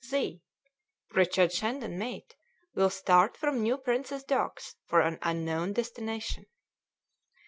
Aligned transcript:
Z, 0.03 0.41
Richard 1.13 1.53
Shandon 1.53 1.95
mate, 1.99 2.33
will 2.73 2.89
start 2.89 3.37
from 3.37 3.61
New 3.61 3.77
Prince's 3.77 4.23
Docks 4.23 4.73
for 4.87 5.01
an 5.01 5.19
unknown 5.21 5.73
destination." 5.73 6.47